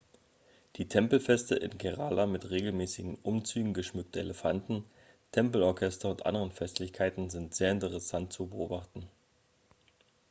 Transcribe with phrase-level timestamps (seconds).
[0.77, 4.83] die tempelfeste in kerala mit regelmäßigen umzügen geschmückter elefanten
[5.31, 9.07] tempelorchester und anderen festlichkeiten sind sehr interessant zu beobachten